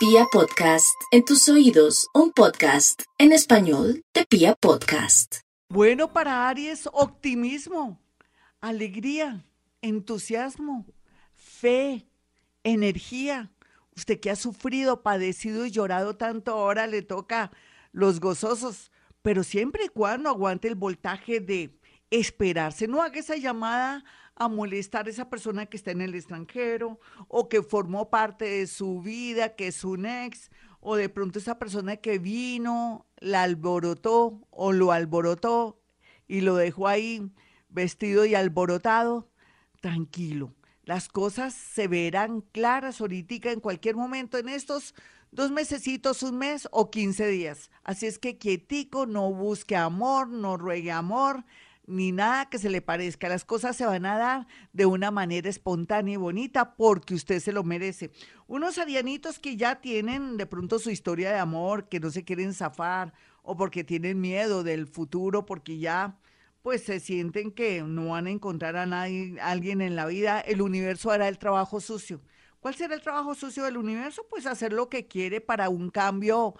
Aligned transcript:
Pia 0.00 0.24
Podcast, 0.32 0.98
en 1.10 1.26
tus 1.26 1.46
oídos, 1.50 2.08
un 2.14 2.32
podcast 2.32 3.02
en 3.18 3.32
español 3.32 4.02
de 4.14 4.24
Pia 4.24 4.54
Podcast. 4.54 5.40
Bueno, 5.68 6.10
para 6.14 6.48
Aries, 6.48 6.88
optimismo, 6.90 8.00
alegría, 8.62 9.44
entusiasmo, 9.82 10.86
fe, 11.34 12.08
energía. 12.64 13.52
Usted 13.94 14.18
que 14.20 14.30
ha 14.30 14.36
sufrido, 14.36 15.02
padecido 15.02 15.66
y 15.66 15.70
llorado 15.70 16.16
tanto, 16.16 16.52
ahora 16.52 16.86
le 16.86 17.02
toca 17.02 17.52
los 17.92 18.20
gozosos, 18.20 18.90
pero 19.20 19.44
siempre 19.44 19.84
y 19.84 19.88
cuando 19.88 20.30
aguante 20.30 20.66
el 20.68 20.76
voltaje 20.76 21.40
de 21.40 21.78
esperarse. 22.08 22.88
No 22.88 23.02
haga 23.02 23.20
esa 23.20 23.36
llamada 23.36 24.02
a 24.40 24.48
molestar 24.48 25.06
a 25.06 25.10
esa 25.10 25.28
persona 25.28 25.66
que 25.66 25.76
está 25.76 25.90
en 25.90 26.00
el 26.00 26.14
extranjero 26.14 26.98
o 27.28 27.50
que 27.50 27.62
formó 27.62 28.08
parte 28.08 28.46
de 28.46 28.66
su 28.66 29.02
vida, 29.02 29.54
que 29.54 29.66
es 29.66 29.84
un 29.84 30.06
ex, 30.06 30.50
o 30.80 30.96
de 30.96 31.10
pronto 31.10 31.38
esa 31.38 31.58
persona 31.58 31.98
que 31.98 32.18
vino, 32.18 33.06
la 33.18 33.42
alborotó 33.42 34.40
o 34.48 34.72
lo 34.72 34.92
alborotó 34.92 35.78
y 36.26 36.40
lo 36.40 36.56
dejó 36.56 36.88
ahí 36.88 37.30
vestido 37.68 38.24
y 38.24 38.34
alborotado. 38.34 39.28
Tranquilo, 39.82 40.54
las 40.84 41.10
cosas 41.10 41.52
se 41.52 41.86
verán 41.86 42.40
claras 42.40 43.02
ahorita 43.02 43.52
en 43.52 43.60
cualquier 43.60 43.94
momento 43.94 44.38
en 44.38 44.48
estos 44.48 44.94
dos 45.32 45.50
mesecitos, 45.50 46.22
un 46.22 46.38
mes 46.38 46.66
o 46.72 46.90
quince 46.90 47.26
días. 47.26 47.70
Así 47.84 48.06
es 48.06 48.18
que 48.18 48.38
quietico, 48.38 49.04
no 49.04 49.30
busque 49.34 49.76
amor, 49.76 50.28
no 50.28 50.56
ruegue 50.56 50.92
amor, 50.92 51.44
ni 51.86 52.12
nada 52.12 52.48
que 52.48 52.58
se 52.58 52.70
le 52.70 52.82
parezca. 52.82 53.28
Las 53.28 53.44
cosas 53.44 53.76
se 53.76 53.86
van 53.86 54.06
a 54.06 54.16
dar 54.16 54.46
de 54.72 54.86
una 54.86 55.10
manera 55.10 55.48
espontánea 55.48 56.14
y 56.14 56.16
bonita 56.16 56.76
porque 56.76 57.14
usted 57.14 57.40
se 57.40 57.52
lo 57.52 57.64
merece. 57.64 58.10
Unos 58.46 58.78
arianitos 58.78 59.38
que 59.38 59.56
ya 59.56 59.80
tienen 59.80 60.36
de 60.36 60.46
pronto 60.46 60.78
su 60.78 60.90
historia 60.90 61.32
de 61.32 61.38
amor, 61.38 61.88
que 61.88 62.00
no 62.00 62.10
se 62.10 62.24
quieren 62.24 62.54
zafar 62.54 63.12
o 63.42 63.56
porque 63.56 63.84
tienen 63.84 64.20
miedo 64.20 64.62
del 64.62 64.86
futuro, 64.86 65.46
porque 65.46 65.78
ya 65.78 66.18
pues 66.62 66.82
se 66.82 67.00
sienten 67.00 67.50
que 67.50 67.82
no 67.82 68.10
van 68.10 68.26
a 68.26 68.30
encontrar 68.30 68.76
a 68.76 68.86
nadie, 68.86 69.40
a 69.40 69.50
alguien 69.50 69.80
en 69.80 69.96
la 69.96 70.06
vida, 70.06 70.40
el 70.40 70.60
universo 70.60 71.10
hará 71.10 71.26
el 71.28 71.38
trabajo 71.38 71.80
sucio. 71.80 72.20
¿Cuál 72.60 72.74
será 72.74 72.94
el 72.94 73.00
trabajo 73.00 73.34
sucio 73.34 73.64
del 73.64 73.78
universo? 73.78 74.26
Pues 74.28 74.44
hacer 74.44 74.74
lo 74.74 74.90
que 74.90 75.06
quiere 75.06 75.40
para 75.40 75.70
un 75.70 75.88
cambio 75.88 76.54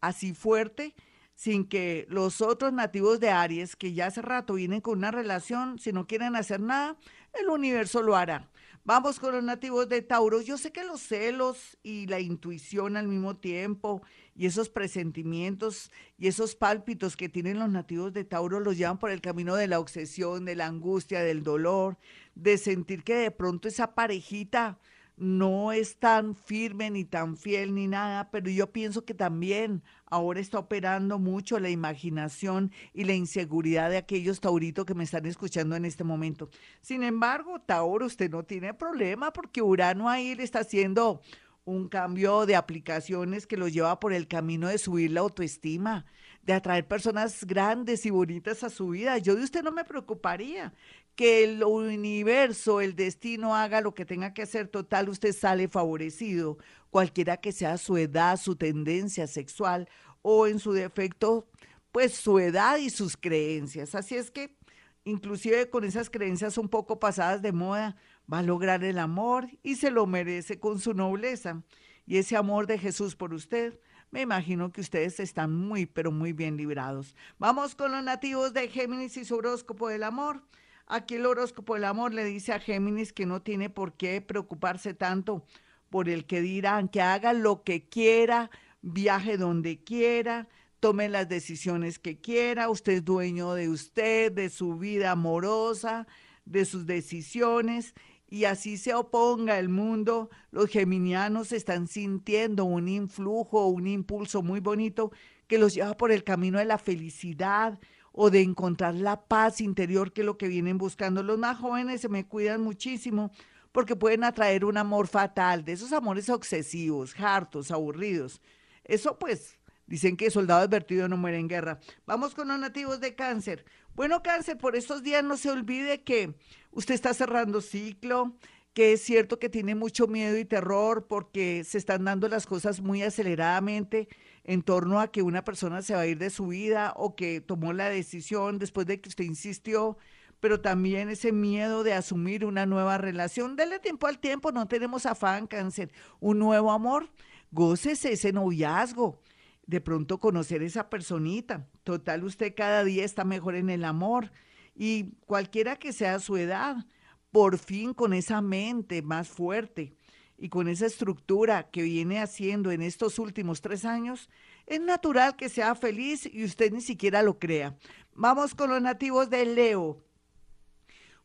así 0.00 0.34
fuerte 0.34 0.94
sin 1.34 1.66
que 1.66 2.06
los 2.08 2.40
otros 2.40 2.72
nativos 2.72 3.20
de 3.20 3.30
Aries, 3.30 3.76
que 3.76 3.92
ya 3.92 4.06
hace 4.06 4.22
rato 4.22 4.54
vienen 4.54 4.80
con 4.80 4.98
una 4.98 5.10
relación, 5.10 5.78
si 5.78 5.92
no 5.92 6.06
quieren 6.06 6.36
hacer 6.36 6.60
nada, 6.60 6.96
el 7.40 7.48
universo 7.48 8.02
lo 8.02 8.16
hará. 8.16 8.48
Vamos 8.86 9.18
con 9.18 9.32
los 9.32 9.42
nativos 9.42 9.88
de 9.88 10.02
Tauro. 10.02 10.42
Yo 10.42 10.58
sé 10.58 10.70
que 10.70 10.84
los 10.84 11.00
celos 11.00 11.78
y 11.82 12.06
la 12.06 12.20
intuición 12.20 12.98
al 12.98 13.08
mismo 13.08 13.34
tiempo 13.34 14.02
y 14.36 14.44
esos 14.44 14.68
presentimientos 14.68 15.90
y 16.18 16.26
esos 16.26 16.54
pálpitos 16.54 17.16
que 17.16 17.30
tienen 17.30 17.58
los 17.58 17.70
nativos 17.70 18.12
de 18.12 18.24
Tauro 18.24 18.60
los 18.60 18.76
llevan 18.76 18.98
por 18.98 19.10
el 19.10 19.22
camino 19.22 19.56
de 19.56 19.68
la 19.68 19.80
obsesión, 19.80 20.44
de 20.44 20.54
la 20.54 20.66
angustia, 20.66 21.22
del 21.22 21.42
dolor, 21.42 21.96
de 22.34 22.58
sentir 22.58 23.04
que 23.04 23.14
de 23.14 23.30
pronto 23.30 23.68
esa 23.68 23.94
parejita 23.94 24.78
no 25.16 25.72
es 25.72 25.98
tan 25.98 26.34
firme 26.34 26.90
ni 26.90 27.04
tan 27.04 27.36
fiel 27.36 27.74
ni 27.74 27.86
nada, 27.86 28.30
pero 28.30 28.50
yo 28.50 28.72
pienso 28.72 29.04
que 29.04 29.14
también 29.14 29.82
ahora 30.06 30.40
está 30.40 30.58
operando 30.58 31.18
mucho 31.18 31.58
la 31.60 31.70
imaginación 31.70 32.72
y 32.92 33.04
la 33.04 33.14
inseguridad 33.14 33.90
de 33.90 33.96
aquellos 33.96 34.40
tauritos 34.40 34.84
que 34.84 34.94
me 34.94 35.04
están 35.04 35.26
escuchando 35.26 35.76
en 35.76 35.84
este 35.84 36.04
momento. 36.04 36.50
Sin 36.80 37.02
embargo, 37.02 37.60
Tauro, 37.60 38.06
usted 38.06 38.30
no 38.30 38.42
tiene 38.42 38.74
problema 38.74 39.32
porque 39.32 39.62
Urano 39.62 40.08
ahí 40.08 40.34
le 40.34 40.42
está 40.42 40.60
haciendo 40.60 41.20
un 41.64 41.88
cambio 41.88 42.44
de 42.44 42.56
aplicaciones 42.56 43.46
que 43.46 43.56
lo 43.56 43.68
lleva 43.68 43.98
por 43.98 44.12
el 44.12 44.28
camino 44.28 44.68
de 44.68 44.78
subir 44.78 45.12
la 45.12 45.20
autoestima, 45.20 46.04
de 46.42 46.52
atraer 46.52 46.86
personas 46.86 47.44
grandes 47.46 48.04
y 48.04 48.10
bonitas 48.10 48.62
a 48.64 48.70
su 48.70 48.88
vida. 48.88 49.16
Yo 49.18 49.34
de 49.34 49.44
usted 49.44 49.62
no 49.62 49.72
me 49.72 49.84
preocuparía 49.84 50.74
que 51.14 51.44
el 51.44 51.62
universo, 51.62 52.80
el 52.80 52.96
destino 52.96 53.54
haga 53.54 53.80
lo 53.80 53.94
que 53.94 54.04
tenga 54.04 54.34
que 54.34 54.42
hacer, 54.42 54.68
total, 54.68 55.08
usted 55.08 55.32
sale 55.32 55.68
favorecido, 55.68 56.58
cualquiera 56.90 57.36
que 57.36 57.52
sea 57.52 57.78
su 57.78 57.96
edad, 57.96 58.36
su 58.36 58.56
tendencia 58.56 59.26
sexual 59.26 59.88
o 60.22 60.46
en 60.46 60.58
su 60.58 60.72
defecto, 60.72 61.48
pues 61.92 62.14
su 62.14 62.38
edad 62.38 62.78
y 62.78 62.90
sus 62.90 63.16
creencias. 63.16 63.94
Así 63.94 64.16
es 64.16 64.30
que, 64.30 64.56
inclusive 65.04 65.70
con 65.70 65.84
esas 65.84 66.10
creencias 66.10 66.58
un 66.58 66.68
poco 66.68 66.98
pasadas 66.98 67.42
de 67.42 67.52
moda, 67.52 67.96
va 68.32 68.38
a 68.38 68.42
lograr 68.42 68.82
el 68.84 68.98
amor 68.98 69.48
y 69.62 69.76
se 69.76 69.90
lo 69.90 70.06
merece 70.06 70.58
con 70.58 70.80
su 70.80 70.94
nobleza. 70.94 71.62
Y 72.06 72.18
ese 72.18 72.36
amor 72.36 72.66
de 72.66 72.78
Jesús 72.78 73.14
por 73.16 73.32
usted, 73.32 73.78
me 74.10 74.22
imagino 74.22 74.72
que 74.72 74.80
ustedes 74.80 75.20
están 75.20 75.54
muy, 75.54 75.86
pero 75.86 76.10
muy 76.12 76.32
bien 76.32 76.56
librados. 76.56 77.14
Vamos 77.38 77.74
con 77.74 77.92
los 77.92 78.02
nativos 78.02 78.52
de 78.52 78.68
Géminis 78.68 79.16
y 79.16 79.24
su 79.24 79.36
horóscopo 79.36 79.88
del 79.88 80.02
amor. 80.02 80.42
Aquí 80.86 81.14
el 81.14 81.26
horóscopo 81.26 81.74
del 81.74 81.84
amor 81.84 82.12
le 82.12 82.24
dice 82.24 82.52
a 82.52 82.60
Géminis 82.60 83.12
que 83.12 83.26
no 83.26 83.40
tiene 83.40 83.70
por 83.70 83.94
qué 83.94 84.20
preocuparse 84.20 84.92
tanto 84.94 85.44
por 85.88 86.08
el 86.08 86.26
que 86.26 86.40
dirán, 86.40 86.88
que 86.88 87.00
haga 87.00 87.32
lo 87.32 87.62
que 87.62 87.88
quiera, 87.88 88.50
viaje 88.82 89.38
donde 89.38 89.82
quiera, 89.82 90.48
tome 90.80 91.08
las 91.08 91.28
decisiones 91.28 91.98
que 91.98 92.20
quiera, 92.20 92.68
usted 92.68 92.94
es 92.94 93.04
dueño 93.04 93.54
de 93.54 93.70
usted, 93.70 94.32
de 94.32 94.50
su 94.50 94.76
vida 94.76 95.12
amorosa, 95.12 96.06
de 96.44 96.66
sus 96.66 96.84
decisiones, 96.84 97.94
y 98.28 98.44
así 98.44 98.76
se 98.76 98.92
oponga 98.92 99.58
el 99.58 99.68
mundo, 99.68 100.28
los 100.50 100.68
geminianos 100.68 101.52
están 101.52 101.86
sintiendo 101.88 102.64
un 102.64 102.88
influjo, 102.88 103.68
un 103.68 103.86
impulso 103.86 104.42
muy 104.42 104.60
bonito 104.60 105.12
que 105.46 105.58
los 105.58 105.74
lleva 105.74 105.96
por 105.96 106.10
el 106.10 106.24
camino 106.24 106.58
de 106.58 106.64
la 106.64 106.78
felicidad, 106.78 107.78
o 108.16 108.30
de 108.30 108.40
encontrar 108.40 108.94
la 108.94 109.20
paz 109.26 109.60
interior 109.60 110.12
que 110.12 110.20
es 110.20 110.24
lo 110.24 110.38
que 110.38 110.46
vienen 110.46 110.78
buscando. 110.78 111.22
Los 111.22 111.36
más 111.36 111.58
jóvenes 111.58 112.00
se 112.00 112.08
me 112.08 112.26
cuidan 112.26 112.60
muchísimo 112.62 113.32
porque 113.72 113.96
pueden 113.96 114.22
atraer 114.22 114.64
un 114.64 114.76
amor 114.76 115.08
fatal, 115.08 115.64
de 115.64 115.72
esos 115.72 115.92
amores 115.92 116.28
obsesivos, 116.28 117.12
hartos, 117.18 117.72
aburridos. 117.72 118.40
Eso 118.84 119.18
pues 119.18 119.58
dicen 119.88 120.16
que 120.16 120.30
soldado 120.30 120.62
advertido 120.62 121.08
no 121.08 121.16
muere 121.16 121.38
en 121.38 121.48
guerra. 121.48 121.80
Vamos 122.06 122.36
con 122.36 122.46
los 122.46 122.58
nativos 122.58 123.00
de 123.00 123.16
cáncer. 123.16 123.64
Bueno, 123.96 124.22
cáncer, 124.22 124.58
por 124.58 124.76
estos 124.76 125.02
días 125.02 125.24
no 125.24 125.36
se 125.36 125.50
olvide 125.50 126.02
que 126.02 126.34
usted 126.70 126.94
está 126.94 127.14
cerrando 127.14 127.60
ciclo, 127.60 128.36
que 128.74 128.92
es 128.92 129.02
cierto 129.02 129.40
que 129.40 129.48
tiene 129.48 129.74
mucho 129.74 130.06
miedo 130.06 130.38
y 130.38 130.44
terror 130.44 131.06
porque 131.08 131.64
se 131.64 131.78
están 131.78 132.04
dando 132.04 132.28
las 132.28 132.46
cosas 132.46 132.80
muy 132.80 133.02
aceleradamente 133.02 134.08
en 134.44 134.62
torno 134.62 135.00
a 135.00 135.08
que 135.08 135.22
una 135.22 135.42
persona 135.42 135.82
se 135.82 135.94
va 135.94 136.00
a 136.00 136.06
ir 136.06 136.18
de 136.18 136.30
su 136.30 136.48
vida 136.48 136.92
o 136.96 137.16
que 137.16 137.40
tomó 137.40 137.72
la 137.72 137.88
decisión 137.88 138.58
después 138.58 138.86
de 138.86 139.00
que 139.00 139.08
usted 139.08 139.24
insistió, 139.24 139.96
pero 140.38 140.60
también 140.60 141.08
ese 141.08 141.32
miedo 141.32 141.82
de 141.82 141.94
asumir 141.94 142.44
una 142.44 142.66
nueva 142.66 142.98
relación. 142.98 143.56
Dele 143.56 143.78
tiempo 143.78 144.06
al 144.06 144.18
tiempo, 144.18 144.52
no 144.52 144.68
tenemos 144.68 145.06
afán, 145.06 145.46
cáncer. 145.46 145.90
Un 146.20 146.38
nuevo 146.38 146.70
amor, 146.70 147.08
gócese 147.50 148.12
ese 148.12 148.32
noviazgo. 148.32 149.20
De 149.66 149.80
pronto 149.80 150.20
conocer 150.20 150.62
esa 150.62 150.90
personita. 150.90 151.66
Total, 151.84 152.22
usted 152.22 152.54
cada 152.54 152.84
día 152.84 153.02
está 153.02 153.24
mejor 153.24 153.54
en 153.54 153.70
el 153.70 153.82
amor. 153.84 154.30
Y 154.74 155.14
cualquiera 155.24 155.76
que 155.76 155.94
sea 155.94 156.18
su 156.18 156.36
edad, 156.36 156.84
por 157.30 157.56
fin 157.56 157.94
con 157.94 158.12
esa 158.12 158.42
mente 158.42 159.00
más 159.00 159.28
fuerte 159.28 159.96
y 160.36 160.48
con 160.48 160.68
esa 160.68 160.86
estructura 160.86 161.70
que 161.70 161.82
viene 161.82 162.20
haciendo 162.20 162.70
en 162.70 162.82
estos 162.82 163.18
últimos 163.18 163.60
tres 163.60 163.84
años, 163.84 164.28
es 164.66 164.80
natural 164.80 165.36
que 165.36 165.48
sea 165.48 165.74
feliz 165.74 166.28
y 166.30 166.44
usted 166.44 166.72
ni 166.72 166.80
siquiera 166.80 167.22
lo 167.22 167.38
crea. 167.38 167.76
Vamos 168.14 168.54
con 168.54 168.70
los 168.70 168.82
nativos 168.82 169.30
de 169.30 169.44
Leo. 169.46 170.02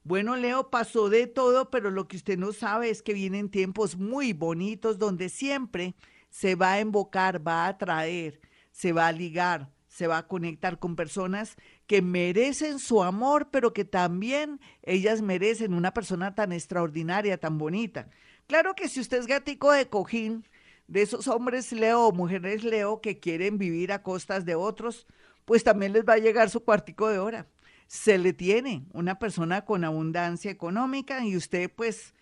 Bueno, 0.03 0.35
Leo 0.35 0.69
pasó 0.69 1.09
de 1.09 1.27
todo, 1.27 1.69
pero 1.69 1.91
lo 1.91 2.07
que 2.07 2.17
usted 2.17 2.37
no 2.37 2.53
sabe 2.53 2.89
es 2.89 3.01
que 3.01 3.13
vienen 3.13 3.49
tiempos 3.49 3.97
muy 3.97 4.33
bonitos 4.33 4.97
donde 4.97 5.29
siempre 5.29 5.95
se 6.29 6.55
va 6.55 6.73
a 6.73 6.81
invocar, 6.81 7.45
va 7.45 7.65
a 7.65 7.69
atraer, 7.69 8.39
se 8.71 8.93
va 8.93 9.07
a 9.07 9.11
ligar, 9.11 9.71
se 9.87 10.07
va 10.07 10.19
a 10.19 10.27
conectar 10.27 10.79
con 10.79 10.95
personas 10.95 11.57
que 11.85 12.01
merecen 12.01 12.79
su 12.79 13.03
amor, 13.03 13.49
pero 13.51 13.73
que 13.73 13.85
también 13.85 14.59
ellas 14.83 15.21
merecen 15.21 15.73
una 15.73 15.93
persona 15.93 16.35
tan 16.35 16.53
extraordinaria, 16.53 17.39
tan 17.39 17.57
bonita. 17.57 18.09
Claro 18.49 18.73
que 18.73 18.89
si 18.89 18.99
usted 18.99 19.19
es 19.19 19.27
gatico 19.27 19.71
de 19.71 19.87
cojín, 19.87 20.43
de 20.87 21.03
esos 21.03 21.27
hombres 21.27 21.71
Leo 21.71 22.07
o 22.07 22.11
mujeres 22.11 22.63
Leo 22.63 22.99
que 22.99 23.19
quieren 23.19 23.59
vivir 23.59 23.91
a 23.91 24.01
costas 24.01 24.43
de 24.43 24.55
otros, 24.55 25.05
pues 25.45 25.63
también 25.63 25.93
les 25.93 26.03
va 26.03 26.13
a 26.13 26.17
llegar 26.17 26.49
su 26.49 26.63
cuartico 26.63 27.09
de 27.09 27.19
hora. 27.19 27.45
Se 27.85 28.17
le 28.17 28.33
tiene 28.33 28.87
una 28.91 29.19
persona 29.19 29.65
con 29.65 29.83
abundancia 29.83 30.49
económica 30.49 31.23
y 31.23 31.37
usted 31.37 31.69
pues 31.69 32.15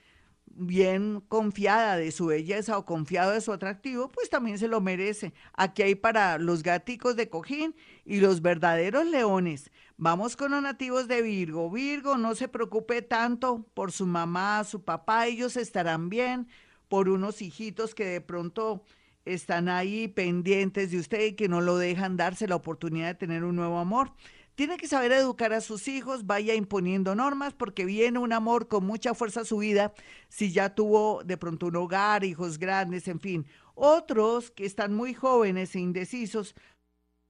bien 0.57 1.21
confiada 1.27 1.97
de 1.97 2.11
su 2.11 2.27
belleza 2.27 2.77
o 2.77 2.85
confiado 2.85 3.31
de 3.31 3.41
su 3.41 3.51
atractivo, 3.53 4.09
pues 4.09 4.29
también 4.29 4.57
se 4.57 4.67
lo 4.67 4.81
merece. 4.81 5.33
Aquí 5.53 5.83
hay 5.83 5.95
para 5.95 6.37
los 6.37 6.63
gaticos 6.63 7.15
de 7.15 7.29
cojín 7.29 7.75
y 8.05 8.19
los 8.19 8.41
verdaderos 8.41 9.05
leones. 9.05 9.71
Vamos 9.97 10.35
con 10.35 10.51
los 10.51 10.61
nativos 10.61 11.07
de 11.07 11.21
Virgo. 11.21 11.69
Virgo, 11.69 12.17
no 12.17 12.35
se 12.35 12.47
preocupe 12.47 13.01
tanto 13.01 13.65
por 13.73 13.91
su 13.91 14.05
mamá, 14.05 14.63
su 14.63 14.83
papá, 14.83 15.27
ellos 15.27 15.57
estarán 15.57 16.09
bien, 16.09 16.47
por 16.87 17.09
unos 17.09 17.41
hijitos 17.41 17.93
que 17.93 18.05
de 18.05 18.21
pronto 18.21 18.83
están 19.25 19.69
ahí 19.69 20.07
pendientes 20.07 20.91
de 20.91 20.99
usted 20.99 21.25
y 21.25 21.33
que 21.33 21.49
no 21.49 21.61
lo 21.61 21.77
dejan 21.77 22.17
darse 22.17 22.47
la 22.47 22.55
oportunidad 22.55 23.07
de 23.07 23.15
tener 23.15 23.43
un 23.43 23.55
nuevo 23.55 23.77
amor. 23.77 24.13
Tiene 24.57 24.77
que 24.77 24.87
saber 24.87 25.11
educar 25.11 25.53
a 25.53 25.61
sus 25.61 25.87
hijos, 25.87 26.25
vaya 26.25 26.55
imponiendo 26.55 27.13
normas, 27.13 27.53
porque 27.53 27.85
viene 27.85 28.17
un 28.17 28.33
amor 28.33 28.67
con 28.67 28.87
mucha 28.87 29.13
fuerza 29.13 29.41
a 29.41 29.45
su 29.45 29.59
vida 29.59 29.93
si 30.29 30.51
ya 30.51 30.73
tuvo 30.73 31.21
de 31.23 31.37
pronto 31.37 31.67
un 31.67 31.75
hogar, 31.75 32.23
hijos 32.23 32.57
grandes, 32.57 33.07
en 33.07 33.19
fin. 33.19 33.45
Otros 33.75 34.49
que 34.49 34.65
están 34.65 34.95
muy 34.95 35.13
jóvenes 35.13 35.75
e 35.75 35.79
indecisos 35.79 36.55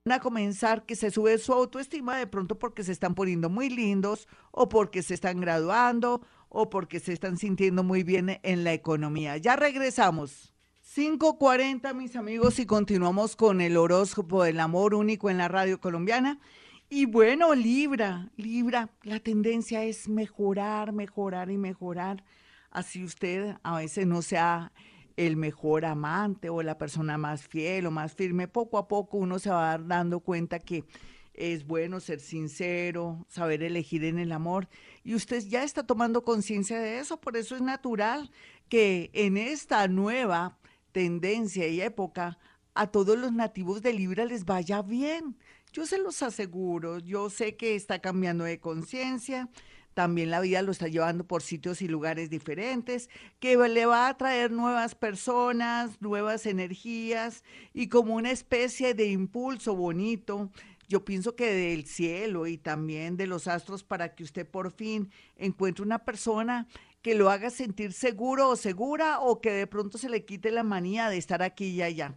van 0.05 0.19
a 0.19 0.21
comenzar 0.21 0.85
que 0.85 0.95
se 0.95 1.11
sube 1.11 1.37
su 1.37 1.51
autoestima 1.51 2.15
de 2.15 2.27
pronto 2.27 2.57
porque 2.57 2.85
se 2.85 2.93
están 2.93 3.13
poniendo 3.13 3.49
muy 3.49 3.69
lindos 3.69 4.29
o 4.51 4.69
porque 4.69 5.03
se 5.03 5.13
están 5.13 5.41
graduando 5.41 6.25
o 6.47 6.69
porque 6.69 7.01
se 7.01 7.11
están 7.11 7.35
sintiendo 7.37 7.83
muy 7.83 8.03
bien 8.03 8.39
en 8.41 8.63
la 8.63 8.71
economía. 8.71 9.35
Ya 9.35 9.57
regresamos. 9.57 10.53
5.40 10.95 11.93
mis 11.93 12.15
amigos 12.15 12.57
y 12.59 12.65
continuamos 12.65 13.35
con 13.35 13.59
el 13.59 13.75
horóscopo 13.75 14.43
del 14.43 14.61
amor 14.61 14.93
único 14.95 15.29
en 15.29 15.39
la 15.39 15.49
radio 15.49 15.81
colombiana. 15.81 16.39
Y 16.89 17.05
bueno, 17.05 17.53
Libra, 17.53 18.31
Libra, 18.37 18.89
la 19.03 19.19
tendencia 19.19 19.83
es 19.83 20.07
mejorar, 20.07 20.93
mejorar 20.93 21.51
y 21.51 21.57
mejorar. 21.57 22.23
Así 22.71 23.03
usted 23.03 23.57
a 23.61 23.77
veces 23.77 24.07
no 24.07 24.21
sea 24.21 24.71
el 25.17 25.35
mejor 25.35 25.83
amante 25.83 26.49
o 26.49 26.63
la 26.63 26.77
persona 26.77 27.17
más 27.17 27.45
fiel 27.45 27.87
o 27.87 27.91
más 27.91 28.13
firme, 28.13 28.47
poco 28.47 28.77
a 28.77 28.87
poco 28.87 29.17
uno 29.17 29.37
se 29.37 29.49
va 29.49 29.77
dando 29.77 30.21
cuenta 30.21 30.59
que 30.59 30.85
es 31.33 31.67
bueno 31.67 31.99
ser 31.99 32.21
sincero, 32.21 33.25
saber 33.27 33.63
elegir 33.63 34.05
en 34.05 34.17
el 34.17 34.31
amor. 34.31 34.69
Y 35.03 35.13
usted 35.13 35.43
ya 35.45 35.63
está 35.63 35.85
tomando 35.85 36.23
conciencia 36.23 36.79
de 36.79 36.99
eso, 36.99 37.19
por 37.19 37.35
eso 37.35 37.55
es 37.55 37.61
natural 37.61 38.31
que 38.69 39.09
en 39.13 39.35
esta 39.35 39.87
nueva 39.89 40.57
tendencia 40.93 41.67
y 41.67 41.81
época 41.81 42.37
a 42.75 42.87
todos 42.87 43.17
los 43.17 43.33
nativos 43.33 43.81
de 43.81 43.91
Libra 43.91 44.23
les 44.23 44.45
vaya 44.45 44.81
bien. 44.81 45.35
Yo 45.77 45.85
se 45.85 45.99
los 45.99 46.23
aseguro, 46.23 46.97
yo 46.97 47.29
sé 47.29 47.55
que 47.55 47.75
está 47.75 47.99
cambiando 47.99 48.45
de 48.45 48.59
conciencia, 48.59 49.47
también 49.93 50.31
la 50.31 50.39
vida 50.39 50.63
lo 50.63 50.71
está 50.71 50.87
llevando 50.87 51.27
por 51.27 51.43
sitios 51.43 51.83
y 51.83 51.87
lugares 51.87 52.31
diferentes, 52.31 53.11
que 53.39 53.55
le 53.55 53.85
va 53.85 54.07
a 54.07 54.17
traer 54.17 54.49
nuevas 54.49 54.95
personas, 54.95 56.01
nuevas 56.01 56.47
energías 56.47 57.43
y 57.75 57.89
como 57.89 58.15
una 58.15 58.31
especie 58.31 58.95
de 58.95 59.05
impulso 59.11 59.75
bonito. 59.75 60.49
Yo 60.89 61.05
pienso 61.05 61.35
que 61.35 61.53
del 61.53 61.85
cielo 61.85 62.47
y 62.47 62.57
también 62.57 63.15
de 63.15 63.27
los 63.27 63.47
astros 63.47 63.83
para 63.83 64.15
que 64.15 64.23
usted 64.23 64.49
por 64.49 64.71
fin 64.71 65.11
encuentre 65.35 65.85
una 65.85 65.99
persona 65.99 66.67
que 67.03 67.13
lo 67.13 67.29
haga 67.29 67.51
sentir 67.51 67.93
seguro 67.93 68.49
o 68.49 68.55
segura 68.55 69.19
o 69.19 69.41
que 69.41 69.51
de 69.51 69.67
pronto 69.67 69.99
se 69.99 70.09
le 70.09 70.25
quite 70.25 70.49
la 70.49 70.63
manía 70.63 71.07
de 71.07 71.17
estar 71.17 71.43
aquí 71.43 71.67
y 71.67 71.83
allá. 71.83 72.15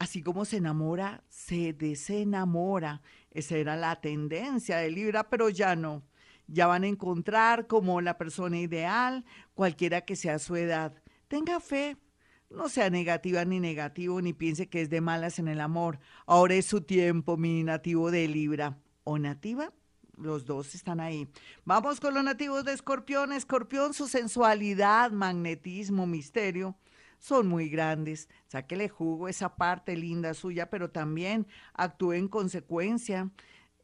Así 0.00 0.22
como 0.22 0.44
se 0.44 0.56
enamora, 0.56 1.22
se 1.28 1.72
desenamora. 1.72 3.02
Esa 3.30 3.56
era 3.56 3.76
la 3.76 4.00
tendencia 4.00 4.78
de 4.78 4.90
Libra, 4.90 5.30
pero 5.30 5.48
ya 5.50 5.76
no 5.76 6.02
ya 6.52 6.66
van 6.66 6.84
a 6.84 6.88
encontrar 6.88 7.66
como 7.66 8.00
la 8.00 8.18
persona 8.18 8.58
ideal, 8.58 9.24
cualquiera 9.54 10.02
que 10.02 10.16
sea 10.16 10.38
su 10.38 10.56
edad. 10.56 10.94
Tenga 11.28 11.60
fe, 11.60 11.96
no 12.50 12.68
sea 12.68 12.90
negativa 12.90 13.44
ni 13.44 13.60
negativo, 13.60 14.20
ni 14.20 14.32
piense 14.32 14.68
que 14.68 14.82
es 14.82 14.90
de 14.90 15.00
malas 15.00 15.38
en 15.38 15.48
el 15.48 15.60
amor. 15.60 16.00
Ahora 16.26 16.54
es 16.54 16.66
su 16.66 16.80
tiempo, 16.80 17.36
mi 17.36 17.62
nativo 17.62 18.10
de 18.10 18.26
Libra. 18.28 18.78
¿O 19.04 19.18
nativa? 19.18 19.72
Los 20.16 20.44
dos 20.44 20.74
están 20.74 21.00
ahí. 21.00 21.28
Vamos 21.64 22.00
con 22.00 22.14
los 22.14 22.24
nativos 22.24 22.64
de 22.64 22.72
Escorpión. 22.72 23.32
Escorpión, 23.32 23.94
su 23.94 24.08
sensualidad, 24.08 25.12
magnetismo, 25.12 26.06
misterio 26.06 26.76
son 27.20 27.46
muy 27.46 27.68
grandes. 27.68 28.28
Sáquele 28.48 28.88
jugo 28.88 29.28
esa 29.28 29.54
parte 29.54 29.96
linda 29.96 30.34
suya, 30.34 30.70
pero 30.70 30.90
también 30.90 31.46
actúe 31.74 32.14
en 32.14 32.28
consecuencia. 32.28 33.30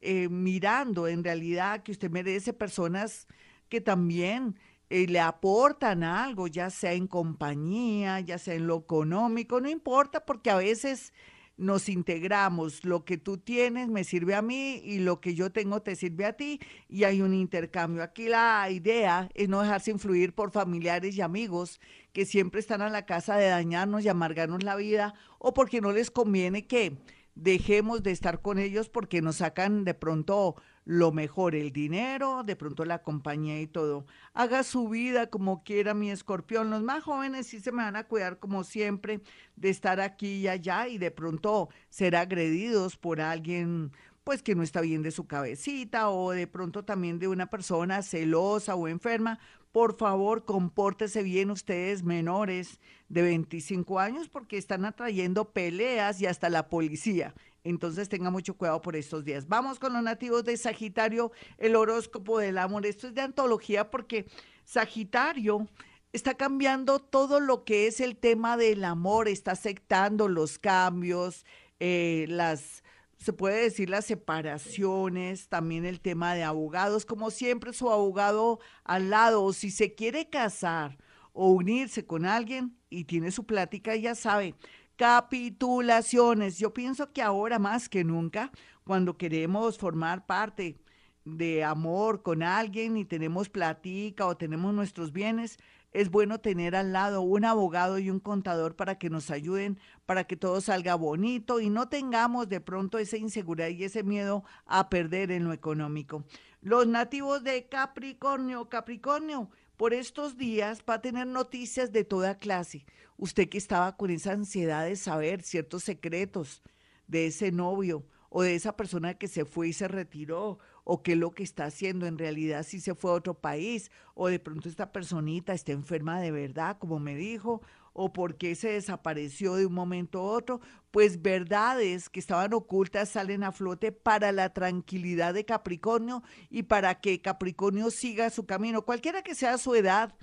Eh, 0.00 0.28
mirando 0.28 1.08
en 1.08 1.24
realidad 1.24 1.82
que 1.82 1.92
usted 1.92 2.10
merece 2.10 2.52
personas 2.52 3.26
que 3.68 3.80
también 3.80 4.56
eh, 4.90 5.06
le 5.06 5.20
aportan 5.20 6.04
algo, 6.04 6.46
ya 6.46 6.70
sea 6.70 6.92
en 6.92 7.06
compañía, 7.06 8.20
ya 8.20 8.38
sea 8.38 8.54
en 8.54 8.66
lo 8.66 8.78
económico, 8.78 9.60
no 9.60 9.68
importa, 9.68 10.24
porque 10.24 10.50
a 10.50 10.56
veces 10.56 11.12
nos 11.56 11.88
integramos, 11.88 12.85
lo 12.85 13.05
que 13.05 13.17
tú 13.17 13.38
tienes 13.38 13.88
me 13.88 14.05
sirve 14.05 14.35
a 14.35 14.43
mí 14.43 14.82
y 14.85 14.99
lo 14.99 15.20
que 15.20 15.35
yo 15.35 15.50
tengo 15.50 15.81
te 15.81 15.97
sirve 15.97 16.26
a 16.26 16.35
ti 16.35 16.61
y 16.88 17.05
hay 17.05 17.23
un 17.23 17.32
intercambio. 17.32 18.03
Aquí 18.03 18.29
la 18.29 18.69
idea 18.70 19.31
es 19.35 19.49
no 19.49 19.62
dejarse 19.62 19.91
influir 19.91 20.35
por 20.35 20.50
familiares 20.50 21.17
y 21.17 21.23
amigos 21.23 21.81
que 22.12 22.26
siempre 22.26 22.61
están 22.61 22.82
a 22.82 22.91
la 22.91 23.06
casa 23.06 23.37
de 23.37 23.49
dañarnos 23.49 24.05
y 24.05 24.08
amargarnos 24.08 24.62
la 24.62 24.76
vida 24.76 25.14
o 25.38 25.55
porque 25.55 25.81
no 25.81 25.93
les 25.93 26.11
conviene 26.11 26.67
que 26.67 26.99
dejemos 27.35 28.03
de 28.03 28.11
estar 28.11 28.43
con 28.43 28.58
ellos 28.58 28.88
porque 28.88 29.23
nos 29.23 29.37
sacan 29.37 29.85
de 29.85 29.94
pronto 29.94 30.56
lo 30.86 31.10
mejor, 31.10 31.56
el 31.56 31.72
dinero, 31.72 32.44
de 32.44 32.54
pronto 32.54 32.84
la 32.84 33.02
compañía 33.02 33.60
y 33.60 33.66
todo. 33.66 34.06
Haga 34.34 34.62
su 34.62 34.88
vida 34.88 35.26
como 35.28 35.64
quiera 35.64 35.94
mi 35.94 36.12
escorpión. 36.12 36.70
Los 36.70 36.82
más 36.82 37.02
jóvenes 37.02 37.48
sí 37.48 37.60
se 37.60 37.72
me 37.72 37.82
van 37.82 37.96
a 37.96 38.04
cuidar 38.04 38.38
como 38.38 38.62
siempre 38.62 39.20
de 39.56 39.68
estar 39.68 40.00
aquí 40.00 40.36
y 40.36 40.48
allá 40.48 40.86
y 40.86 40.98
de 40.98 41.10
pronto 41.10 41.68
ser 41.90 42.14
agredidos 42.14 42.96
por 42.96 43.20
alguien 43.20 43.90
pues 44.22 44.42
que 44.42 44.54
no 44.56 44.62
está 44.62 44.80
bien 44.80 45.02
de 45.02 45.12
su 45.12 45.26
cabecita 45.26 46.10
o 46.10 46.32
de 46.32 46.48
pronto 46.48 46.84
también 46.84 47.18
de 47.20 47.28
una 47.28 47.46
persona 47.46 48.02
celosa 48.02 48.74
o 48.74 48.88
enferma, 48.88 49.38
por 49.76 49.94
favor, 49.99 50.46
compórtese 50.46 51.23
bien 51.23 51.50
ustedes 51.50 52.02
menores 52.02 52.81
de 53.11 53.20
25 53.20 53.99
años 53.99 54.26
porque 54.26 54.56
están 54.56 54.87
atrayendo 54.87 55.52
peleas 55.52 56.19
y 56.19 56.25
hasta 56.25 56.49
la 56.49 56.70
policía. 56.70 57.34
Entonces 57.62 58.08
tenga 58.08 58.31
mucho 58.31 58.56
cuidado 58.56 58.81
por 58.81 58.96
estos 58.96 59.23
días. 59.23 59.49
Vamos 59.49 59.78
con 59.78 59.93
los 59.93 60.02
nativos 60.02 60.44
de 60.44 60.56
Sagitario, 60.56 61.31
el 61.58 61.76
horóscopo 61.76 62.38
del 62.38 62.56
amor. 62.56 62.87
Esto 62.87 63.08
es 63.08 63.14
de 63.14 63.20
antología 63.20 63.90
porque 63.90 64.26
Sagitario 64.64 65.69
está 66.14 66.32
cambiando 66.32 66.99
todo 66.99 67.38
lo 67.38 67.64
que 67.64 67.87
es 67.87 68.00
el 68.00 68.17
tema 68.17 68.56
del 68.56 68.82
amor, 68.82 69.29
está 69.29 69.50
aceptando 69.50 70.26
los 70.29 70.58
cambios, 70.58 71.44
eh, 71.81 72.25
las 72.31 72.82
se 73.18 73.32
puede 73.32 73.62
decir 73.62 73.90
las 73.90 74.04
separaciones, 74.04 75.48
también 75.48 75.84
el 75.84 76.00
tema 76.00 76.34
de 76.34 76.44
abogados, 76.44 77.06
como 77.06 77.30
siempre 77.30 77.72
su 77.72 77.90
abogado 77.90 78.60
al 78.84 79.10
lado, 79.10 79.42
o 79.42 79.52
si 79.52 79.70
se 79.70 79.94
quiere 79.94 80.28
casar 80.28 80.98
o 81.32 81.50
unirse 81.50 82.06
con 82.06 82.24
alguien 82.24 82.76
y 82.88 83.04
tiene 83.04 83.30
su 83.30 83.44
plática, 83.44 83.94
ya 83.96 84.14
sabe, 84.14 84.54
capitulaciones. 84.96 86.58
Yo 86.58 86.72
pienso 86.72 87.12
que 87.12 87.22
ahora 87.22 87.58
más 87.58 87.88
que 87.88 88.05
nunca, 88.05 88.50
cuando 88.84 89.17
queremos 89.17 89.79
formar 89.79 90.26
parte 90.26 90.79
de 91.24 91.64
amor 91.64 92.22
con 92.22 92.43
alguien 92.43 92.96
y 92.96 93.05
tenemos 93.05 93.48
plática 93.48 94.26
o 94.26 94.36
tenemos 94.36 94.72
nuestros 94.72 95.12
bienes, 95.12 95.58
es 95.96 96.10
bueno 96.10 96.41
tener 96.41 96.76
al 96.76 96.93
lado 96.93 97.22
un 97.22 97.46
abogado 97.46 97.98
y 97.98 98.10
un 98.10 98.20
contador 98.20 98.76
para 98.76 98.98
que 98.98 99.08
nos 99.08 99.31
ayuden, 99.31 99.79
para 100.05 100.24
que 100.24 100.36
todo 100.36 100.60
salga 100.60 100.94
bonito 100.94 101.58
y 101.58 101.70
no 101.70 101.88
tengamos 101.88 102.50
de 102.50 102.60
pronto 102.60 102.98
esa 102.98 103.17
inseguridad 103.17 103.69
y 103.69 103.82
ese 103.82 104.03
miedo 104.03 104.44
a 104.67 104.91
perder 104.91 105.31
en 105.31 105.44
lo 105.44 105.55
económico. 105.55 106.22
Los 106.60 106.86
nativos 106.86 107.44
de 107.44 107.67
Capricornio, 107.70 108.69
Capricornio, 108.69 109.48
por 109.79 109.94
estos 109.94 110.36
días 110.36 110.84
va 110.86 110.94
a 110.94 111.00
tener 111.00 111.26
noticias 111.26 111.93
de 111.93 112.05
toda 112.05 112.36
clase. 112.36 112.84
Usted 113.17 113.48
que 113.48 113.56
estaba 113.56 113.96
con 113.96 114.10
esa 114.10 114.32
ansiedad 114.32 114.84
de 114.84 114.96
saber 114.96 115.41
ciertos 115.41 115.84
secretos 115.84 116.62
de 117.06 117.29
ese 117.29 117.53
novio 117.53 118.05
o 118.38 118.43
de 118.43 118.55
esa 118.55 118.76
persona 118.76 119.14
que 119.14 119.28
se 119.28 119.46
fue 119.46 119.69
y 119.69 119.72
se 119.72 119.88
retiró 119.88 120.58
o 120.84 121.02
qué 121.02 121.12
es 121.12 121.19
lo 121.19 121.31
que 121.31 121.43
está 121.43 121.64
haciendo 121.64 122.05
en 122.05 122.19
realidad 122.19 122.64
si 122.64 122.81
se 122.81 122.94
fue 122.94 123.10
a 123.10 123.14
otro 123.14 123.32
país 123.32 123.90
o 124.14 124.28
de 124.28 124.38
pronto 124.38 124.69
esta 124.69 124.93
personita 124.93 125.55
está 125.55 125.72
enferma 125.72 126.20
de 126.20 126.32
verdad, 126.32 126.76
como 126.76 126.98
me 126.98 127.16
dijo, 127.16 127.62
o 127.94 128.12
por 128.12 128.36
qué 128.36 128.55
se 128.55 128.69
desapareció 128.69 129.55
de 129.55 129.64
un 129.64 129.72
momento 129.72 130.19
a 130.19 130.24
otro, 130.24 130.60
pues 130.90 131.22
verdades 131.22 132.10
que 132.10 132.20
estaban 132.20 132.52
ocultas 132.52 133.08
salen 133.08 133.43
a 133.43 133.52
flote 133.52 133.90
para 133.90 134.32
la 134.32 134.52
tranquilidad 134.52 135.32
de 135.32 135.46
Capricornio 135.46 136.22
y 136.50 136.64
para 136.64 137.00
que 137.00 137.22
Capricornio 137.22 137.90
siga 137.90 138.28
su 138.28 138.44
camino, 138.44 138.84
cualquiera 138.84 139.22
que 139.22 139.34
sea 139.34 139.56
su 139.56 139.74
edad 139.74 140.14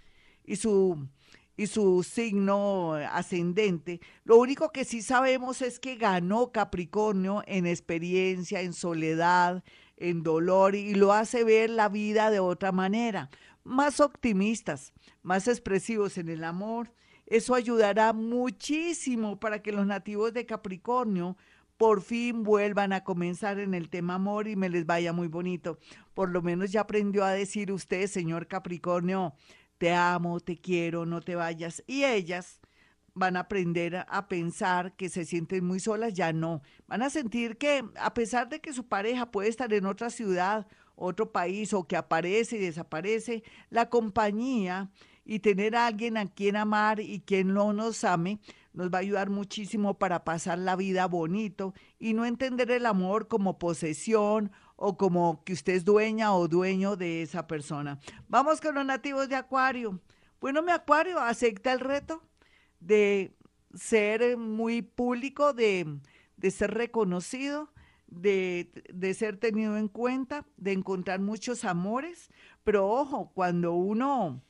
y 0.46 0.58
su 0.58 1.10
y 1.55 1.67
su 1.67 2.03
signo 2.03 2.93
ascendente. 2.93 4.01
Lo 4.24 4.38
único 4.38 4.72
que 4.72 4.86
sí 4.86 5.01
sabemos 5.01 5.62
es 5.62 5.79
que 5.79 5.95
ganó 5.95 6.51
Capricornio 6.51 7.43
en 7.45 7.67
experiencia, 7.67 8.62
en 8.62 8.74
soledad, 8.74 9.63
en 9.98 10.24
dolor 10.24 10.75
y 10.75 10.95
lo 10.95 11.13
hace 11.13 11.43
ver 11.43 11.69
la 11.69 11.89
vida 11.89 12.31
de 12.31 12.39
otra 12.39 12.72
manera. 12.72 13.29
Más 13.63 14.00
optimistas, 14.00 14.93
más 15.22 15.48
expresivos 15.48 16.17
en 16.17 16.29
el 16.29 16.43
amor. 16.43 16.91
Eso 17.25 17.55
ayudará 17.55 18.13
muchísimo 18.13 19.39
para 19.39 19.62
que 19.62 19.72
los 19.72 19.86
nativos 19.86 20.33
de 20.33 20.45
Capricornio 20.45 21.38
por 21.77 22.01
fin 22.01 22.43
vuelvan 22.43 22.93
a 22.93 23.03
comenzar 23.03 23.60
en 23.60 23.74
el 23.74 23.89
tema 23.89 24.15
amor 24.15 24.48
y 24.48 24.55
me 24.55 24.69
les 24.69 24.86
vaya 24.86 25.13
muy 25.13 25.27
bonito. 25.27 25.79
Por 26.13 26.29
lo 26.29 26.41
menos 26.41 26.72
ya 26.72 26.81
aprendió 26.81 27.24
a 27.24 27.31
decir 27.31 27.72
usted, 27.72 28.07
señor 28.07 28.48
Capricornio, 28.48 29.33
te 29.84 29.92
amo, 29.92 30.40
te 30.40 30.56
quiero, 30.56 31.06
no 31.06 31.20
te 31.20 31.36
vayas. 31.36 31.84
Y 31.88 32.06
ellas, 32.06 32.62
van 33.13 33.36
a 33.36 33.42
aprender 33.42 34.06
a 34.08 34.30
pensar 34.30 34.96
que 34.96 35.10
se 35.10 35.25
sienten 35.25 35.66
muy 35.66 35.82
solas, 35.82 36.13
ya 36.13 36.32
no. 36.32 36.62
Van 36.88 37.02
a 37.02 37.10
sentir 37.10 37.58
que 37.58 37.84
a 38.00 38.13
pesar 38.13 38.48
de 38.48 38.62
que 38.62 38.72
su 38.72 38.88
pareja 38.88 39.30
puede 39.30 39.50
estar 39.50 39.74
en 39.74 39.86
otra 39.86 40.10
ciudad, 40.10 40.68
otro 40.96 41.34
país 41.34 41.74
o 41.74 41.86
que 41.86 41.98
aparece 41.98 42.56
y 42.56 42.60
desaparece, 42.60 43.44
la 43.70 43.90
compañía 43.90 44.90
y 45.25 45.40
tener 45.40 45.75
a 45.75 45.88
alguien 45.88 46.16
a 46.16 46.28
quien 46.28 46.56
amar 46.56 47.02
y 47.02 47.20
quien 47.20 47.54
no 47.54 47.74
nos 47.74 48.06
ame 48.06 48.40
nos 48.72 48.90
va 48.90 49.00
a 49.00 49.02
ayudar 49.02 49.30
muchísimo 49.30 50.00
para 50.00 50.24
pasar 50.24 50.60
la 50.60 50.78
vida 50.78 51.08
bonito 51.08 51.74
y 52.00 52.13
no 52.13 52.25
entender 52.25 52.72
el 52.72 52.86
amor 52.86 53.28
como 53.28 53.60
posesión 53.60 54.50
o 54.75 54.98
como 54.98 55.44
que 55.44 55.53
usted 55.53 55.74
es 55.74 55.86
dueña 55.86 56.34
o 56.36 56.48
dueño 56.48 56.96
de 56.96 57.22
esa 57.22 57.48
persona. 57.48 58.00
Vamos 58.27 58.62
con 58.62 58.75
los 58.75 58.86
nativos 58.86 59.30
de 59.30 59.36
Acuario. 59.36 60.00
Bueno, 60.39 60.62
mi 60.62 60.72
Acuario 60.72 61.20
acepta 61.20 61.72
el 61.74 61.80
reto 61.80 62.22
de 62.80 63.36
ser 63.74 64.38
muy 64.38 64.82
público, 64.82 65.53
de, 65.53 66.00
de 66.38 66.51
ser 66.51 66.74
reconocido, 66.74 67.72
de, 68.08 68.72
de, 68.94 69.13
ser 69.13 69.38
tenido 69.38 69.77
en 69.77 69.88
cuenta, 69.88 70.46
de 70.58 70.74
encontrar 70.74 71.20
muchos 71.20 71.65
amores, 71.65 72.30
pero 72.63 72.88
ojo, 72.88 73.32
cuando 73.34 73.74
uno 73.74 74.44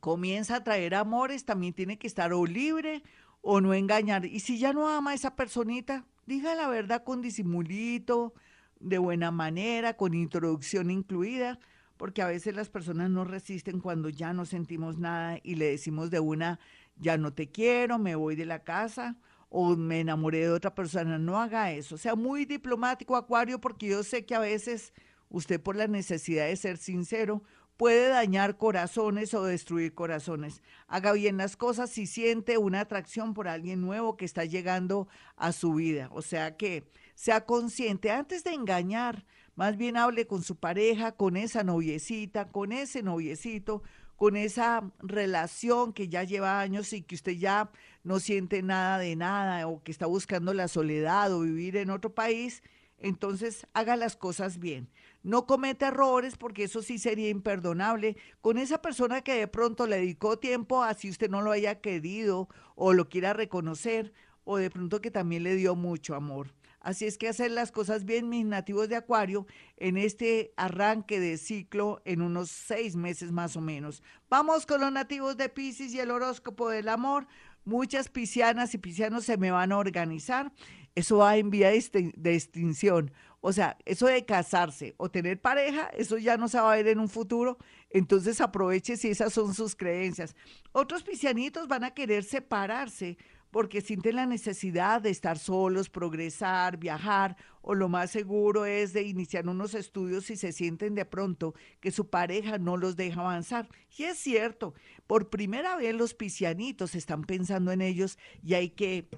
comienza 0.00 0.56
a 0.56 0.64
traer 0.64 0.94
amores, 0.94 1.44
también 1.44 1.72
tiene 1.72 1.98
que 1.98 2.06
estar 2.06 2.32
o 2.32 2.46
libre 2.46 3.02
o 3.40 3.60
no 3.60 3.74
engañar. 3.74 4.26
Y 4.26 4.40
si 4.40 4.58
ya 4.58 4.72
no 4.72 4.88
ama 4.88 5.12
a 5.12 5.14
esa 5.14 5.34
personita, 5.34 6.04
diga 6.26 6.54
la 6.54 6.68
verdad 6.68 7.02
con 7.04 7.20
disimulito, 7.20 8.34
de 8.80 8.98
buena 8.98 9.30
manera, 9.30 9.96
con 9.96 10.14
introducción 10.14 10.90
incluida, 10.90 11.58
porque 11.96 12.22
a 12.22 12.26
veces 12.26 12.54
las 12.54 12.68
personas 12.68 13.10
no 13.10 13.24
resisten 13.24 13.80
cuando 13.80 14.08
ya 14.08 14.32
no 14.32 14.44
sentimos 14.44 14.98
nada 14.98 15.38
y 15.42 15.54
le 15.54 15.66
decimos 15.66 16.10
de 16.10 16.20
una, 16.20 16.58
ya 16.98 17.16
no 17.16 17.32
te 17.32 17.50
quiero, 17.50 17.98
me 17.98 18.14
voy 18.14 18.36
de 18.36 18.46
la 18.46 18.64
casa 18.64 19.16
o 19.48 19.76
me 19.76 20.00
enamoré 20.00 20.40
de 20.40 20.50
otra 20.50 20.74
persona. 20.74 21.18
No 21.18 21.40
haga 21.40 21.70
eso. 21.70 21.96
Sea 21.96 22.16
muy 22.16 22.44
diplomático, 22.44 23.16
Acuario, 23.16 23.60
porque 23.60 23.86
yo 23.86 24.02
sé 24.02 24.24
que 24.26 24.34
a 24.34 24.40
veces 24.40 24.92
usted 25.28 25.60
por 25.60 25.76
la 25.76 25.86
necesidad 25.86 26.46
de 26.46 26.56
ser 26.56 26.76
sincero 26.76 27.42
puede 27.76 28.08
dañar 28.08 28.56
corazones 28.56 29.34
o 29.34 29.44
destruir 29.44 29.94
corazones. 29.94 30.62
Haga 30.86 31.12
bien 31.12 31.36
las 31.36 31.56
cosas 31.56 31.90
si 31.90 32.06
siente 32.06 32.58
una 32.58 32.80
atracción 32.80 33.34
por 33.34 33.48
alguien 33.48 33.80
nuevo 33.80 34.16
que 34.16 34.24
está 34.24 34.44
llegando 34.44 35.08
a 35.36 35.52
su 35.52 35.74
vida. 35.74 36.08
O 36.12 36.22
sea 36.22 36.56
que 36.56 36.84
sea 37.14 37.44
consciente 37.44 38.10
antes 38.10 38.44
de 38.44 38.52
engañar. 38.52 39.24
Más 39.56 39.76
bien 39.76 39.96
hable 39.96 40.26
con 40.26 40.42
su 40.42 40.56
pareja, 40.56 41.12
con 41.12 41.36
esa 41.36 41.62
noviecita, 41.62 42.48
con 42.48 42.72
ese 42.72 43.02
noviecito, 43.02 43.82
con 44.16 44.36
esa 44.36 44.90
relación 45.00 45.92
que 45.92 46.08
ya 46.08 46.24
lleva 46.24 46.60
años 46.60 46.92
y 46.92 47.02
que 47.02 47.14
usted 47.14 47.32
ya 47.32 47.70
no 48.02 48.20
siente 48.20 48.62
nada 48.62 48.98
de 48.98 49.16
nada 49.16 49.66
o 49.66 49.82
que 49.82 49.92
está 49.92 50.06
buscando 50.06 50.54
la 50.54 50.68
soledad 50.68 51.32
o 51.32 51.40
vivir 51.40 51.76
en 51.76 51.90
otro 51.90 52.14
país, 52.14 52.62
entonces 52.98 53.66
haga 53.74 53.96
las 53.96 54.16
cosas 54.16 54.58
bien. 54.58 54.88
No 55.22 55.46
cometa 55.46 55.88
errores 55.88 56.36
porque 56.36 56.64
eso 56.64 56.82
sí 56.82 56.98
sería 56.98 57.28
imperdonable 57.28 58.16
con 58.40 58.58
esa 58.58 58.82
persona 58.82 59.22
que 59.22 59.34
de 59.34 59.48
pronto 59.48 59.86
le 59.86 59.96
dedicó 59.96 60.38
tiempo 60.38 60.82
así 60.82 61.10
usted 61.10 61.30
no 61.30 61.42
lo 61.42 61.50
haya 61.50 61.80
querido 61.80 62.48
o 62.74 62.92
lo 62.92 63.08
quiera 63.08 63.32
reconocer 63.32 64.12
o 64.44 64.58
de 64.58 64.70
pronto 64.70 65.00
que 65.00 65.10
también 65.10 65.42
le 65.42 65.54
dio 65.54 65.74
mucho 65.74 66.14
amor. 66.14 66.52
Así 66.84 67.06
es 67.06 67.16
que 67.16 67.28
hacer 67.28 67.50
las 67.50 67.72
cosas 67.72 68.04
bien, 68.04 68.28
mis 68.28 68.44
nativos 68.44 68.90
de 68.90 68.96
Acuario, 68.96 69.46
en 69.78 69.96
este 69.96 70.52
arranque 70.58 71.18
de 71.18 71.38
ciclo 71.38 72.02
en 72.04 72.20
unos 72.20 72.50
seis 72.50 72.94
meses 72.94 73.32
más 73.32 73.56
o 73.56 73.62
menos. 73.62 74.02
Vamos 74.28 74.66
con 74.66 74.82
los 74.82 74.92
nativos 74.92 75.38
de 75.38 75.48
Pisces 75.48 75.94
y 75.94 76.00
el 76.00 76.10
horóscopo 76.10 76.68
del 76.68 76.90
amor. 76.90 77.26
Muchas 77.64 78.10
piscianas 78.10 78.74
y 78.74 78.78
piscianos 78.78 79.24
se 79.24 79.38
me 79.38 79.50
van 79.50 79.72
a 79.72 79.78
organizar. 79.78 80.52
Eso 80.94 81.16
va 81.16 81.38
en 81.38 81.48
vía 81.48 81.70
de 81.70 82.34
extinción. 82.34 83.10
O 83.40 83.54
sea, 83.54 83.78
eso 83.86 84.06
de 84.06 84.26
casarse 84.26 84.94
o 84.98 85.10
tener 85.10 85.40
pareja, 85.40 85.88
eso 85.96 86.18
ya 86.18 86.36
no 86.36 86.48
se 86.48 86.60
va 86.60 86.70
a 86.70 86.76
ver 86.76 86.88
en 86.88 86.98
un 86.98 87.08
futuro. 87.08 87.56
Entonces 87.88 88.42
aproveche 88.42 88.98
si 88.98 89.08
esas 89.08 89.32
son 89.32 89.54
sus 89.54 89.74
creencias. 89.74 90.36
Otros 90.72 91.02
piscianitos 91.02 91.66
van 91.66 91.84
a 91.84 91.94
querer 91.94 92.24
separarse 92.24 93.16
porque 93.54 93.82
sienten 93.82 94.16
la 94.16 94.26
necesidad 94.26 95.00
de 95.00 95.10
estar 95.10 95.38
solos, 95.38 95.88
progresar, 95.88 96.76
viajar, 96.76 97.36
o 97.62 97.76
lo 97.76 97.88
más 97.88 98.10
seguro 98.10 98.64
es 98.64 98.92
de 98.92 99.02
iniciar 99.02 99.48
unos 99.48 99.74
estudios 99.74 100.24
si 100.24 100.36
se 100.36 100.50
sienten 100.50 100.96
de 100.96 101.04
pronto 101.04 101.54
que 101.78 101.92
su 101.92 102.10
pareja 102.10 102.58
no 102.58 102.76
los 102.76 102.96
deja 102.96 103.20
avanzar. 103.20 103.68
Y 103.96 104.02
es 104.02 104.18
cierto, 104.18 104.74
por 105.06 105.30
primera 105.30 105.76
vez 105.76 105.94
los 105.94 106.14
piscianitos 106.14 106.96
están 106.96 107.22
pensando 107.22 107.70
en 107.70 107.80
ellos 107.80 108.18
y 108.42 108.54
hay 108.54 108.70
que 108.70 109.08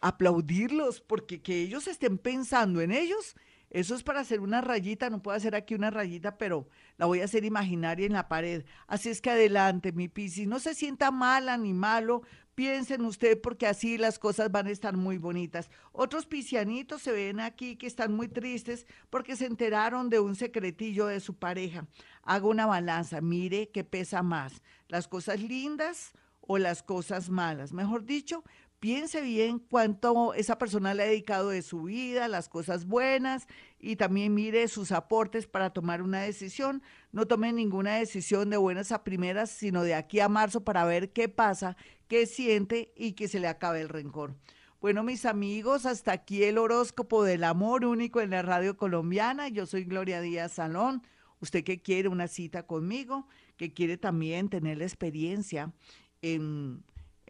aplaudirlos, 0.00 1.00
porque 1.00 1.42
que 1.42 1.62
ellos 1.62 1.88
estén 1.88 2.18
pensando 2.18 2.80
en 2.82 2.92
ellos 2.92 3.34
eso 3.72 3.94
es 3.94 4.02
para 4.02 4.20
hacer 4.20 4.40
una 4.40 4.60
rayita, 4.60 5.08
no 5.08 5.22
puedo 5.22 5.34
hacer 5.34 5.54
aquí 5.54 5.74
una 5.74 5.90
rayita, 5.90 6.36
pero 6.36 6.68
la 6.98 7.06
voy 7.06 7.22
a 7.22 7.24
hacer 7.24 7.46
imaginaria 7.46 8.04
en 8.04 8.12
la 8.12 8.28
pared. 8.28 8.66
Así 8.86 9.08
es 9.08 9.22
que 9.22 9.30
adelante, 9.30 9.92
mi 9.92 10.08
Piscis, 10.08 10.46
no 10.46 10.60
se 10.60 10.74
sienta 10.74 11.10
mala 11.10 11.56
ni 11.56 11.72
malo, 11.72 12.20
piensen 12.54 13.02
usted 13.06 13.40
porque 13.40 13.66
así 13.66 13.96
las 13.96 14.18
cosas 14.18 14.52
van 14.52 14.66
a 14.66 14.70
estar 14.70 14.94
muy 14.94 15.16
bonitas. 15.16 15.70
Otros 15.92 16.26
piscianitos 16.26 17.00
se 17.00 17.12
ven 17.12 17.40
aquí 17.40 17.76
que 17.76 17.86
están 17.86 18.12
muy 18.12 18.28
tristes 18.28 18.86
porque 19.08 19.36
se 19.36 19.46
enteraron 19.46 20.10
de 20.10 20.20
un 20.20 20.36
secretillo 20.36 21.06
de 21.06 21.20
su 21.20 21.38
pareja. 21.38 21.86
Haga 22.24 22.46
una 22.48 22.66
balanza, 22.66 23.22
mire 23.22 23.70
qué 23.70 23.84
pesa 23.84 24.22
más, 24.22 24.62
las 24.88 25.08
cosas 25.08 25.40
lindas 25.40 26.12
o 26.42 26.58
las 26.58 26.82
cosas 26.82 27.30
malas. 27.30 27.72
Mejor 27.72 28.04
dicho, 28.04 28.44
piense 28.82 29.20
bien 29.20 29.60
cuánto 29.60 30.34
esa 30.34 30.58
persona 30.58 30.92
le 30.92 31.04
ha 31.04 31.06
dedicado 31.06 31.50
de 31.50 31.62
su 31.62 31.84
vida, 31.84 32.26
las 32.26 32.48
cosas 32.48 32.84
buenas 32.84 33.46
y 33.78 33.94
también 33.94 34.34
mire 34.34 34.66
sus 34.66 34.90
aportes 34.90 35.46
para 35.46 35.70
tomar 35.70 36.02
una 36.02 36.22
decisión. 36.22 36.82
No 37.12 37.26
tome 37.26 37.52
ninguna 37.52 37.94
decisión 37.94 38.50
de 38.50 38.56
buenas 38.56 38.90
a 38.90 39.04
primeras, 39.04 39.50
sino 39.50 39.84
de 39.84 39.94
aquí 39.94 40.18
a 40.18 40.28
marzo 40.28 40.64
para 40.64 40.84
ver 40.84 41.12
qué 41.12 41.28
pasa, 41.28 41.76
qué 42.08 42.26
siente 42.26 42.92
y 42.96 43.12
que 43.12 43.28
se 43.28 43.38
le 43.38 43.46
acabe 43.46 43.82
el 43.82 43.88
rencor. 43.88 44.34
Bueno, 44.80 45.04
mis 45.04 45.26
amigos, 45.26 45.86
hasta 45.86 46.10
aquí 46.10 46.42
el 46.42 46.58
horóscopo 46.58 47.22
del 47.22 47.44
amor 47.44 47.84
único 47.84 48.20
en 48.20 48.30
la 48.30 48.42
radio 48.42 48.76
colombiana. 48.76 49.46
Yo 49.46 49.64
soy 49.64 49.84
Gloria 49.84 50.20
Díaz 50.20 50.54
Salón. 50.54 51.04
Usted 51.38 51.62
que 51.62 51.80
quiere 51.80 52.08
una 52.08 52.26
cita 52.26 52.66
conmigo, 52.66 53.28
que 53.56 53.72
quiere 53.72 53.96
también 53.96 54.48
tener 54.48 54.78
la 54.78 54.84
experiencia 54.86 55.72
en 56.20 56.82